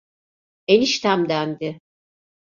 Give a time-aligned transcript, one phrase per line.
[0.67, 1.79] Eniştemdendi.